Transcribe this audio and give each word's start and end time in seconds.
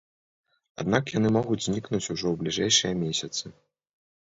Аднак 0.83 1.13
яны 1.17 1.29
могуць 1.37 1.59
знікнуць 1.67 2.03
ужо 2.13 2.23
ў 2.31 2.35
бліжэйшыя 2.43 2.93
месяцы. 3.07 3.59